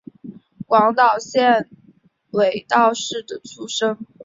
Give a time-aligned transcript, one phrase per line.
[0.65, 1.69] 广岛县
[2.31, 3.95] 尾道市出身。